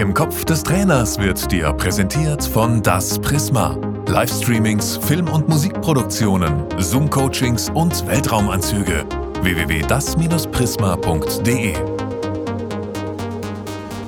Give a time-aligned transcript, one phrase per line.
[0.00, 3.76] Im Kopf des Trainers wird dir präsentiert von Das Prisma.
[4.06, 9.04] Livestreamings, Film- und Musikproduktionen, Zoom-Coachings und Weltraumanzüge.
[9.42, 11.74] www.das-prisma.de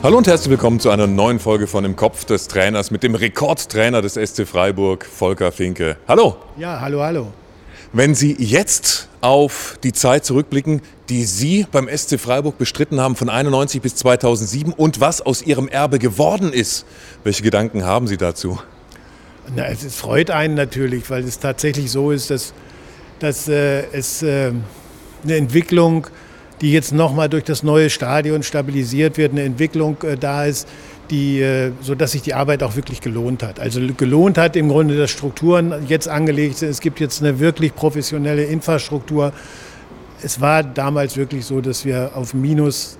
[0.02, 3.14] Hallo und herzlich willkommen zu einer neuen Folge von Im Kopf des Trainers mit dem
[3.14, 5.98] Rekordtrainer des SC Freiburg, Volker Finke.
[6.08, 6.36] Hallo!
[6.56, 7.26] Ja, hallo, hallo.
[7.92, 10.80] Wenn Sie jetzt auf die Zeit zurückblicken,
[11.12, 15.68] die Sie beim SC Freiburg bestritten haben von 91 bis 2007 und was aus Ihrem
[15.68, 16.86] Erbe geworden ist,
[17.22, 18.58] welche Gedanken haben Sie dazu?
[19.54, 22.54] Na, es, freut einen natürlich, weil es tatsächlich so ist, dass,
[23.18, 24.52] dass äh, es äh,
[25.22, 26.06] eine Entwicklung,
[26.62, 30.66] die jetzt nochmal durch das neue Stadion stabilisiert wird, eine Entwicklung äh, da ist,
[31.10, 33.60] die, äh, sodass sich die Arbeit auch wirklich gelohnt hat.
[33.60, 36.70] Also gelohnt hat im Grunde, dass Strukturen jetzt angelegt sind.
[36.70, 39.34] Es gibt jetzt eine wirklich professionelle Infrastruktur.
[40.24, 42.98] Es war damals wirklich so, dass wir auf Minus,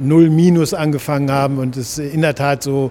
[0.00, 2.90] Null Minus angefangen haben und es in der Tat so,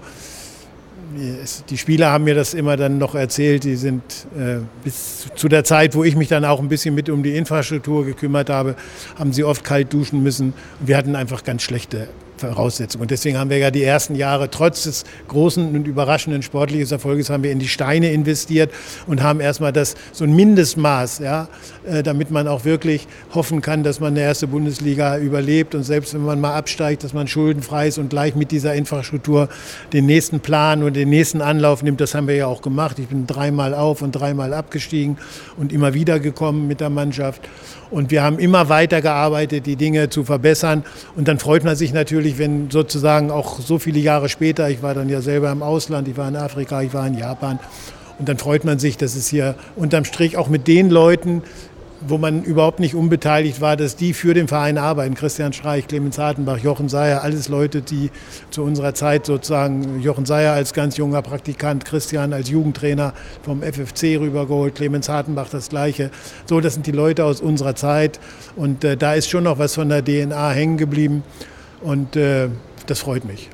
[1.70, 4.02] die Spieler haben mir das immer dann noch erzählt, die sind
[4.38, 7.36] äh, bis zu der Zeit, wo ich mich dann auch ein bisschen mit um die
[7.36, 8.76] Infrastruktur gekümmert habe,
[9.18, 10.54] haben sie oft kalt duschen müssen.
[10.80, 12.08] Wir hatten einfach ganz schlechte
[12.38, 13.02] Voraussetzung.
[13.02, 17.30] Und deswegen haben wir ja die ersten Jahre trotz des großen und überraschenden sportlichen Erfolges
[17.30, 18.72] haben wir in die Steine investiert
[19.08, 21.48] und haben erstmal das so ein Mindestmaß, ja,
[21.86, 26.14] äh, damit man auch wirklich hoffen kann, dass man eine erste Bundesliga überlebt und selbst
[26.14, 29.50] wenn man mal absteigt, dass man schuldenfrei ist und gleich mit dieser Infrastruktur
[29.94, 32.02] den nächsten Plan und den nächsten Anlauf nimmt.
[32.02, 33.00] Das haben wir ja auch gemacht.
[33.00, 35.18] Ich bin dreimal auf und dreimal abgestiegen
[35.58, 37.42] und immer wieder gekommen mit der Mannschaft.
[37.90, 40.84] Und wir haben immer weiter gearbeitet, die Dinge zu verbessern.
[41.16, 44.94] Und dann freut man sich natürlich, wenn sozusagen auch so viele Jahre später, ich war
[44.94, 47.60] dann ja selber im Ausland, ich war in Afrika, ich war in Japan.
[48.20, 51.44] Und dann freut man sich, dass es hier unterm Strich auch mit den Leuten,
[52.02, 55.16] wo man überhaupt nicht unbeteiligt war, dass die für den Verein arbeiten.
[55.16, 58.12] Christian Streich, Clemens Hartenbach, Jochen Seyer, alles Leute, die
[58.50, 64.20] zu unserer Zeit sozusagen, Jochen Seyer als ganz junger Praktikant, Christian als Jugendtrainer vom FFC
[64.20, 66.12] rübergeholt, Clemens Hartenbach das Gleiche.
[66.46, 68.20] So, das sind die Leute aus unserer Zeit
[68.56, 71.24] und äh, da ist schon noch was von der DNA hängen geblieben
[71.82, 72.50] und äh,
[72.86, 73.50] das freut mich.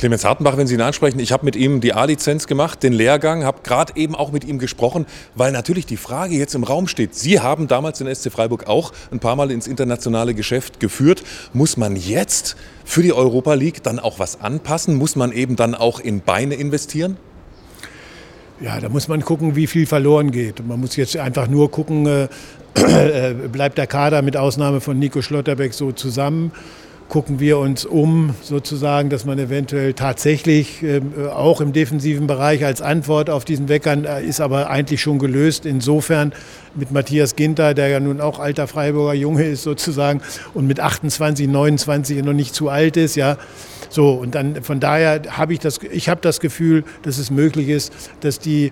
[0.00, 3.44] Clemens Hartenbach, wenn Sie ihn ansprechen, ich habe mit ihm die A-Lizenz gemacht, den Lehrgang,
[3.44, 7.14] habe gerade eben auch mit ihm gesprochen, weil natürlich die Frage jetzt im Raum steht.
[7.14, 11.22] Sie haben damals den SC Freiburg auch ein paar Mal ins internationale Geschäft geführt.
[11.52, 14.96] Muss man jetzt für die Europa League dann auch was anpassen?
[14.96, 17.18] Muss man eben dann auch in Beine investieren?
[18.58, 20.66] Ja, da muss man gucken, wie viel verloren geht.
[20.66, 22.28] Man muss jetzt einfach nur gucken, äh,
[23.32, 26.52] äh bleibt der Kader mit Ausnahme von Nico Schlotterbeck so zusammen
[27.10, 32.80] gucken wir uns um, sozusagen, dass man eventuell tatsächlich äh, auch im defensiven Bereich als
[32.80, 35.66] Antwort auf diesen Weckern äh, ist aber eigentlich schon gelöst.
[35.66, 36.32] Insofern
[36.76, 40.22] mit Matthias Ginter, der ja nun auch alter Freiburger Junge ist sozusagen
[40.54, 43.36] und mit 28, 29 noch nicht zu alt ist, ja.
[43.88, 47.70] So und dann von daher habe ich das, ich habe das Gefühl, dass es möglich
[47.70, 48.70] ist, dass die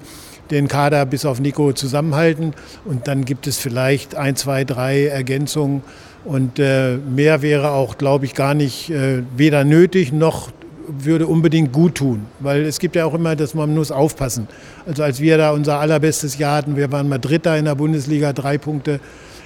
[0.52, 5.82] den Kader bis auf Nico zusammenhalten und dann gibt es vielleicht ein, zwei, drei Ergänzungen
[6.24, 10.50] und äh, mehr wäre auch, glaube ich, gar nicht äh, weder nötig noch
[10.88, 14.48] würde unbedingt gut tun, weil es gibt ja auch immer, dass man muss aufpassen.
[14.86, 18.32] Also als wir da unser allerbestes Jahr hatten, wir waren mal Dritter in der Bundesliga,
[18.32, 19.00] drei Punkte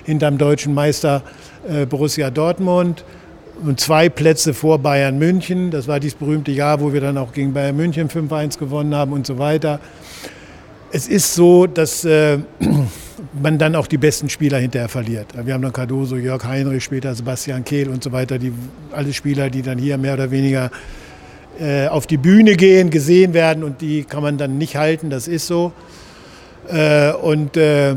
[0.05, 1.23] hinterm deutschen Meister
[1.69, 3.05] äh, Borussia Dortmund
[3.65, 5.71] und zwei Plätze vor Bayern München.
[5.71, 9.13] Das war dieses berühmte Jahr, wo wir dann auch gegen Bayern München 5-1 gewonnen haben
[9.13, 9.81] und so weiter.
[10.93, 12.39] Es ist so, dass äh,
[13.41, 15.29] man dann auch die besten Spieler hinterher verliert.
[15.45, 18.53] Wir haben dann Cardoso, Jörg Heinrich, später Sebastian Kehl und so weiter, die,
[18.93, 20.71] alle Spieler, die dann hier mehr oder weniger
[21.61, 25.29] äh, auf die Bühne gehen, gesehen werden und die kann man dann nicht halten, das
[25.29, 25.73] ist so.
[26.69, 27.97] Äh, und äh,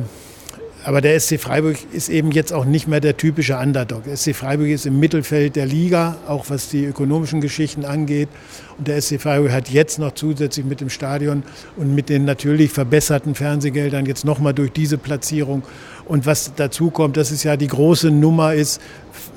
[0.85, 4.03] aber der SC Freiburg ist eben jetzt auch nicht mehr der typische Underdog.
[4.03, 8.29] Der SC Freiburg ist im Mittelfeld der Liga, auch was die ökonomischen Geschichten angeht.
[8.77, 11.41] Und der SC Freiburg hat jetzt noch zusätzlich mit dem Stadion
[11.75, 15.63] und mit den natürlich verbesserten Fernsehgeldern jetzt nochmal durch diese Platzierung.
[16.07, 18.79] Und was dazu kommt, das ist ja die große Nummer ist,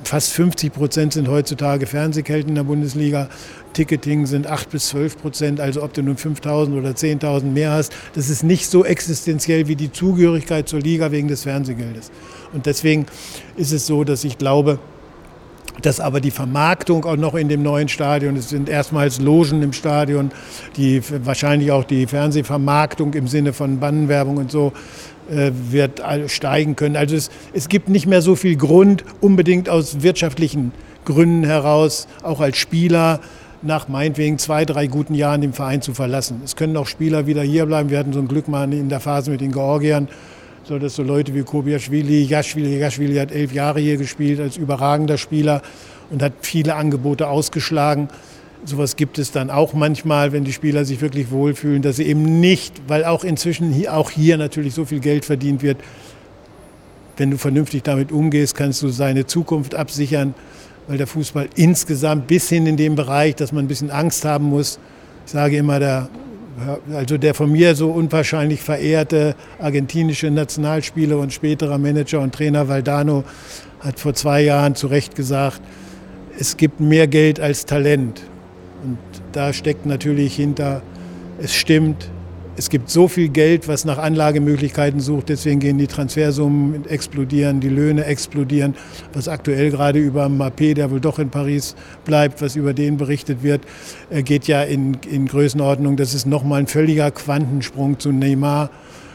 [0.03, 3.27] fast 50 Prozent sind heutzutage Fernsehgelder in der Bundesliga.
[3.73, 7.93] Ticketing sind 8 bis 12 Prozent, also ob du nun 5.000 oder 10.000 mehr hast,
[8.13, 12.11] das ist nicht so existenziell wie die Zugehörigkeit zur Liga wegen des Fernsehgeldes.
[12.53, 13.05] Und deswegen
[13.55, 14.79] ist es so, dass ich glaube,
[15.81, 19.73] dass aber die Vermarktung auch noch in dem neuen Stadion, es sind erstmals Logen im
[19.73, 20.31] Stadion,
[20.77, 24.73] die wahrscheinlich auch die Fernsehvermarktung im Sinne von Bannenwerbung und so
[25.29, 26.95] äh, wird steigen können.
[26.95, 30.71] Also es, es gibt nicht mehr so viel Grund, unbedingt aus wirtschaftlichen
[31.05, 33.19] Gründen heraus, auch als Spieler
[33.61, 36.41] nach meinetwegen zwei, drei guten Jahren den Verein zu verlassen.
[36.45, 37.89] Es können auch Spieler wieder hier bleiben.
[37.89, 40.07] Wir hatten so ein Glück mal in der Phase mit den Georgiern,
[40.69, 45.17] so dass so Leute wie Kobiaschwili, Jaschwili, Jaschwili hat elf Jahre hier gespielt als überragender
[45.17, 45.63] Spieler
[46.11, 48.07] und hat viele Angebote ausgeschlagen.
[48.65, 52.39] Sowas gibt es dann auch manchmal, wenn die Spieler sich wirklich wohlfühlen, dass sie eben
[52.39, 55.77] nicht, weil auch inzwischen hier, auch hier natürlich so viel Geld verdient wird,
[57.17, 60.35] wenn du vernünftig damit umgehst, kannst du seine Zukunft absichern,
[60.87, 64.45] weil der Fußball insgesamt bis hin in den Bereich, dass man ein bisschen Angst haben
[64.45, 64.77] muss.
[65.25, 66.09] Ich sage immer, der,
[66.93, 73.23] also der von mir so unwahrscheinlich verehrte argentinische Nationalspieler und späterer Manager und Trainer Valdano
[73.79, 75.61] hat vor zwei Jahren zu Recht gesagt,
[76.37, 78.21] es gibt mehr Geld als Talent.
[78.83, 78.97] Und
[79.31, 80.81] da steckt natürlich hinter,
[81.41, 82.09] es stimmt,
[82.59, 87.69] es gibt so viel Geld, was nach Anlagemöglichkeiten sucht, deswegen gehen die Transfersummen explodieren, die
[87.69, 88.75] Löhne explodieren,
[89.13, 93.43] was aktuell gerade über Mappé, der wohl doch in Paris bleibt, was über den berichtet
[93.43, 93.61] wird,
[94.09, 95.95] äh, geht ja in, in Größenordnung.
[95.95, 98.69] Das ist nochmal ein völliger Quantensprung zu Neymar.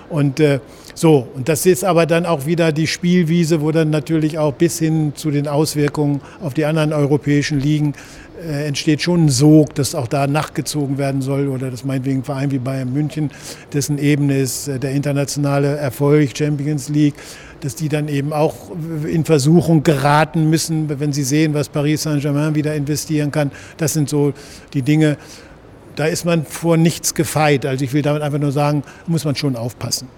[0.08, 0.60] Und äh,
[0.94, 4.78] so, und das ist aber dann auch wieder die Spielwiese, wo dann natürlich auch bis
[4.78, 7.92] hin zu den Auswirkungen auf die anderen europäischen Ligen
[8.42, 12.24] äh, entsteht schon ein Sog, dass auch da nachgezogen werden soll oder dass meinetwegen ein
[12.24, 13.30] Verein wie Bayern München,
[13.72, 17.14] dessen Ebene ist äh, der internationale Erfolg, Champions League,
[17.60, 18.72] dass die dann eben auch
[19.06, 23.50] in Versuchung geraten müssen, wenn sie sehen, was Paris Saint-Germain wieder investieren kann.
[23.76, 24.34] Das sind so
[24.74, 25.16] die Dinge,
[25.96, 27.64] da ist man vor nichts gefeit.
[27.64, 30.08] Also ich will damit einfach nur sagen, muss man schon aufpassen.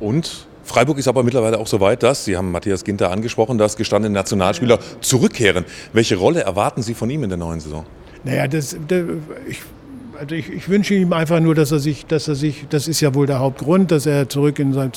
[0.00, 3.76] Und Freiburg ist aber mittlerweile auch so weit, dass, Sie haben Matthias Ginter angesprochen, dass
[3.76, 5.64] gestandene Nationalspieler zurückkehren.
[5.92, 7.84] Welche Rolle erwarten Sie von ihm in der neuen Saison?
[8.24, 9.02] Naja, das, das
[9.46, 9.60] ich,
[10.18, 13.00] also ich, ich, wünsche ihm einfach nur, dass er sich, dass er sich, das ist
[13.00, 14.90] ja wohl der Hauptgrund, dass er zurück in sein,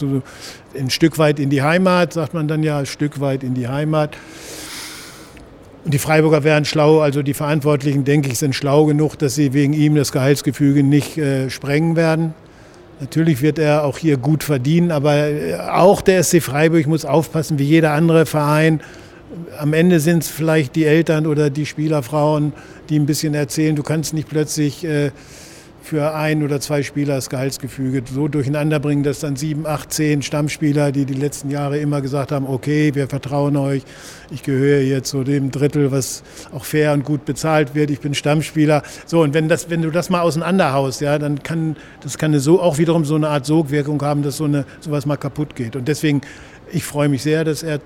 [0.77, 3.67] ein Stück weit in die Heimat, sagt man dann ja, ein Stück weit in die
[3.67, 4.15] Heimat.
[5.83, 9.53] Und die Freiburger wären schlau, also die Verantwortlichen, denke ich, sind schlau genug, dass sie
[9.53, 12.33] wegen ihm das Gehaltsgefüge nicht äh, sprengen werden.
[12.99, 17.59] Natürlich wird er auch hier gut verdienen, aber äh, auch der SC Freiburg muss aufpassen,
[17.59, 18.81] wie jeder andere Verein.
[19.59, 22.53] Am Ende sind es vielleicht die Eltern oder die Spielerfrauen,
[22.89, 25.11] die ein bisschen erzählen, du kannst nicht plötzlich äh,
[25.87, 30.21] für ein oder zwei Spieler das Gehaltsgefüge so durcheinander bringen, dass dann sieben, acht, zehn
[30.21, 33.83] Stammspieler, die die letzten Jahre immer gesagt haben, okay, wir vertrauen euch,
[34.29, 38.13] ich gehöre jetzt zu dem Drittel, was auch fair und gut bezahlt wird, ich bin
[38.13, 38.83] Stammspieler.
[39.05, 42.61] So, und wenn, das, wenn du das mal auseinanderhaust, ja, dann kann das kann so
[42.61, 45.77] auch wiederum so eine Art Sogwirkung haben, dass so eine, sowas mal kaputt geht.
[45.77, 46.19] Und deswegen,
[46.69, 47.79] ich freue mich sehr, dass er,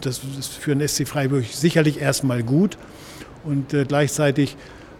[0.00, 2.78] das ist für den SC Freiburg sicherlich erstmal gut
[3.44, 4.56] und äh, gleichzeitig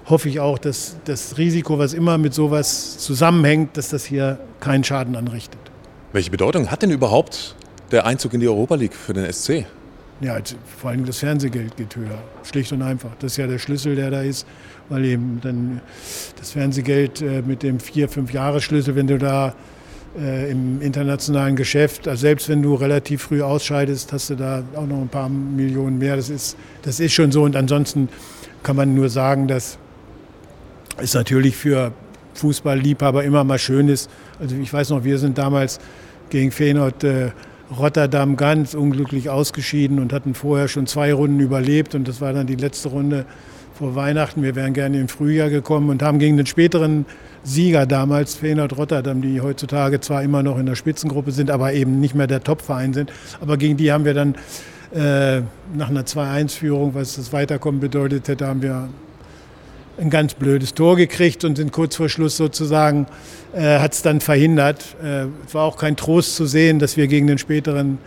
[0.07, 4.85] hoffe ich auch, dass das Risiko, was immer mit sowas zusammenhängt, dass das hier keinen
[4.85, 5.61] Schaden anrichtet.
[6.13, 7.55] Welche Bedeutung hat denn überhaupt
[7.93, 9.67] der Einzug in die Europa League für den SC?
[10.21, 13.11] Ja, also vor allem das Fernsehgeld geht höher, schlicht und einfach.
[13.21, 14.47] Das ist ja der Schlüssel, der da ist,
[14.91, 15.81] weil eben dann
[16.39, 19.55] das Fernsehgeld äh, mit dem vier, fünf Jahre Schlüssel, wenn du da
[20.19, 24.87] äh, im internationalen Geschäft, also selbst wenn du relativ früh ausscheidest, hast du da auch
[24.87, 26.17] noch ein paar Millionen mehr.
[26.17, 27.45] Das ist, das ist schon so.
[27.45, 28.09] Und ansonsten
[28.63, 29.79] kann man nur sagen, dass
[31.01, 31.93] ist natürlich für
[32.35, 34.11] Fußballliebhaber immer mal schön ist.
[34.39, 35.79] Also ich weiß noch, wir sind damals
[36.31, 37.31] gegen Feyenoord äh,
[37.77, 42.47] Rotterdam ganz unglücklich ausgeschieden und hatten vorher schon zwei Runden überlebt und das war dann
[42.47, 43.27] die letzte Runde
[43.75, 44.43] vor Weihnachten.
[44.43, 47.07] Wir wären gerne im Frühjahr gekommen und haben gegen den späteren
[47.45, 52.01] Sieger damals, Feyenoord Rotterdam, die heutzutage zwar immer noch in der Spitzengruppe sind, aber eben
[52.01, 54.35] nicht mehr der Topverein sind, aber gegen die haben wir dann
[54.93, 55.43] äh,
[55.73, 58.89] nach einer 2-1-Führung, was das Weiterkommen bedeutet hätte, haben wir
[59.99, 63.07] ein ganz blödes Tor gekriegt und sind kurz vor Schluss sozusagen,
[63.53, 64.97] äh, hat es dann verhindert.
[65.03, 67.99] Äh, es war auch kein Trost zu sehen, dass wir gegen den späteren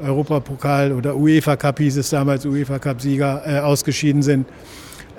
[0.00, 4.46] Europapokal oder UEFA Cup hieß es damals, UEFA Cup-Sieger äh, ausgeschieden sind.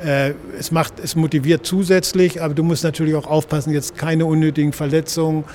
[0.03, 4.73] Äh, es, macht, es motiviert zusätzlich, aber du musst natürlich auch aufpassen, jetzt keine unnötigen
[4.73, 5.45] Verletzungen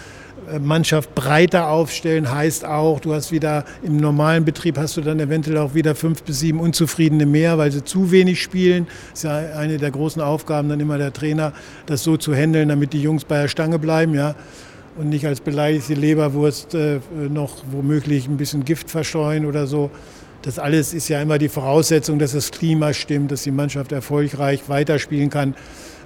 [0.60, 5.58] Mannschaft breiter aufstellen heißt auch, du hast wieder im normalen Betrieb hast du dann eventuell
[5.58, 8.86] auch wieder fünf bis sieben Unzufriedene mehr, weil sie zu wenig spielen.
[9.10, 11.52] Das ist ja eine der großen Aufgaben dann immer der Trainer,
[11.86, 14.34] das so zu handeln, damit die Jungs bei der Stange bleiben, ja.
[14.96, 19.90] Und nicht als beleidigte Leberwurst äh, noch womöglich ein bisschen Gift verstreuen oder so.
[20.42, 24.62] Das alles ist ja immer die Voraussetzung, dass das Klima stimmt, dass die Mannschaft erfolgreich
[24.68, 25.54] weiterspielen kann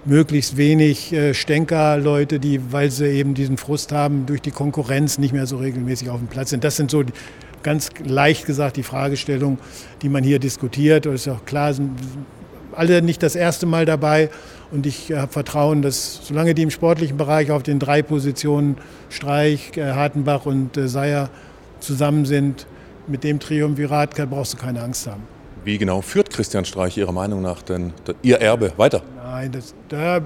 [0.04, 5.32] möglichst wenig äh, Stänkerleute, die, weil sie eben diesen Frust haben, durch die Konkurrenz nicht
[5.32, 6.64] mehr so regelmäßig auf dem Platz sind.
[6.64, 7.12] Das sind so die,
[7.62, 9.58] ganz leicht gesagt die Fragestellungen,
[10.02, 11.06] die man hier diskutiert.
[11.06, 11.92] Und ist auch klar, sind
[12.72, 14.30] alle nicht das erste Mal dabei.
[14.70, 18.76] Und ich habe Vertrauen, dass solange die im sportlichen Bereich auf den drei Positionen
[19.10, 21.28] Streich, äh, Hartenbach und äh, Seyer
[21.80, 22.66] zusammen sind,
[23.06, 25.22] mit dem Triumvirat brauchst du keine Angst haben.
[25.64, 27.92] Wie genau führt Christian Streich Ihrer Meinung nach denn
[28.22, 29.02] Ihr Erbe weiter?
[29.32, 30.20] Nein, das, da,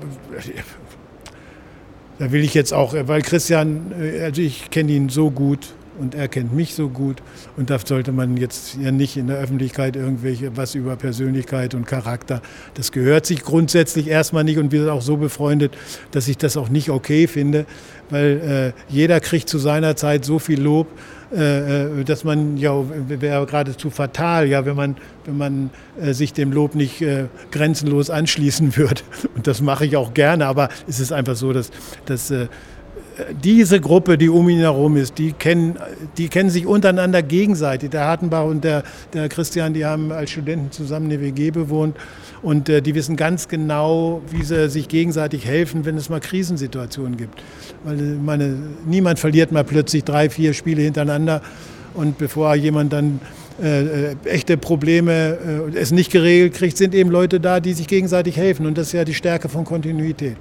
[2.19, 6.29] da will ich jetzt auch, weil Christian, also ich kenne ihn so gut und er
[6.29, 7.23] kennt mich so gut.
[7.57, 11.87] Und da sollte man jetzt ja nicht in der Öffentlichkeit irgendwelche was über Persönlichkeit und
[11.87, 12.43] Charakter.
[12.75, 15.77] Das gehört sich grundsätzlich erstmal nicht und wir sind auch so befreundet,
[16.11, 17.67] dass ich das auch nicht okay finde,
[18.11, 20.89] weil äh, jeder kriegt zu seiner Zeit so viel Lob,
[21.35, 22.73] äh, äh dass man ja
[23.09, 28.11] wäre geradezu fatal, ja, wenn man wenn man äh, sich dem Lob nicht äh, grenzenlos
[28.11, 29.03] anschließen würde.
[29.35, 31.71] Und das mache ich auch gerne, aber es ist einfach so, dass,
[32.07, 32.47] dass äh,
[33.43, 35.79] diese Gruppe, die um ihn herum ist, die kennen,
[36.19, 37.91] die kennen sich untereinander gegenseitig.
[37.91, 38.83] Der Hartenbach und der,
[39.13, 41.97] der Christian, die haben als Studenten zusammen eine WG bewohnt
[42.43, 47.17] und äh, die wissen ganz genau, wie sie sich gegenseitig helfen, wenn es mal Krisensituationen
[47.17, 47.43] gibt.
[47.85, 51.43] Weil meine, niemand verliert mal plötzlich drei, vier Spiele hintereinander
[51.95, 53.21] und bevor jemand dann
[53.63, 55.39] äh, äh, echte Probleme
[55.75, 58.67] äh, es nicht geregelt kriegt, sind eben Leute da, die sich gegenseitig helfen.
[58.67, 60.37] Und das ist ja die Stärke von Kontinuität.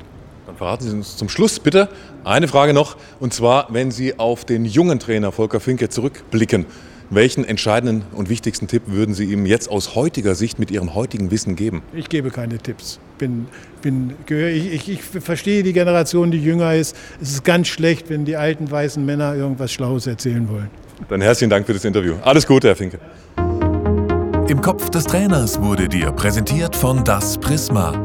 [0.45, 1.89] Dann verraten Sie uns zum Schluss bitte
[2.23, 2.97] eine Frage noch.
[3.19, 6.65] Und zwar, wenn Sie auf den jungen Trainer Volker Finke zurückblicken,
[7.09, 11.31] welchen entscheidenden und wichtigsten Tipp würden Sie ihm jetzt aus heutiger Sicht mit Ihrem heutigen
[11.31, 11.83] Wissen geben?
[11.93, 12.99] Ich gebe keine Tipps.
[13.17, 13.47] Bin,
[13.81, 16.95] bin, ich, ich, ich verstehe die Generation, die jünger ist.
[17.21, 20.69] Es ist ganz schlecht, wenn die alten weißen Männer irgendwas Schlaues erzählen wollen.
[21.09, 22.15] Dann herzlichen Dank für das Interview.
[22.23, 22.99] Alles Gute, Herr Finke.
[24.47, 28.04] Im Kopf des Trainers wurde dir präsentiert von Das Prisma.